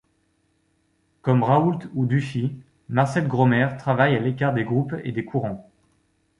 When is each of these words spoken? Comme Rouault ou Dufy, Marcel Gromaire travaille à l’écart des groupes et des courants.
Comme 1.21 1.43
Rouault 1.43 1.77
ou 1.93 2.07
Dufy, 2.07 2.55
Marcel 2.89 3.27
Gromaire 3.27 3.77
travaille 3.77 4.15
à 4.15 4.19
l’écart 4.19 4.51
des 4.51 4.63
groupes 4.63 4.95
et 5.03 5.11
des 5.11 5.25
courants. 5.25 5.69